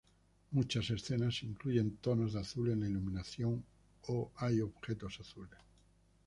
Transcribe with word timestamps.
Muchas 0.49 0.89
escenas 0.89 1.43
incluyen 1.43 1.97
tonos 1.97 2.33
de 2.33 2.39
azul 2.39 2.71
en 2.71 2.79
la 2.79 2.87
iluminación 2.89 3.63
o 4.07 4.31
hay 4.37 4.59
objetos 4.59 5.19
azules. 5.19 5.59